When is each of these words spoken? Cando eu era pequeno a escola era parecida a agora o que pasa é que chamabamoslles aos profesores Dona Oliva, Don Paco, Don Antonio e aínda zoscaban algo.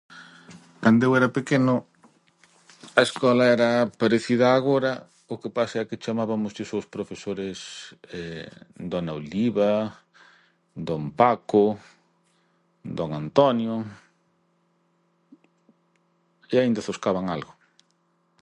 Cando 0.83 1.01
eu 1.07 1.13
era 1.19 1.35
pequeno 1.37 1.73
a 2.99 3.01
escola 3.07 3.43
era 3.55 3.69
parecida 4.01 4.45
a 4.47 4.55
agora 4.59 4.91
o 5.33 5.35
que 5.41 5.49
pasa 5.57 5.75
é 5.79 5.87
que 5.89 6.01
chamabamoslles 6.05 6.69
aos 6.71 6.91
profesores 6.95 7.57
Dona 8.91 9.11
Oliva, 9.19 9.69
Don 10.87 11.03
Paco, 11.21 11.63
Don 12.97 13.09
Antonio 13.23 13.75
e 16.53 16.55
aínda 16.61 16.85
zoscaban 16.89 17.25
algo. 17.35 17.51